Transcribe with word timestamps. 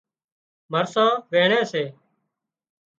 مرسان 0.71 1.11
وينڻي 1.31 1.61
سي 1.71 1.83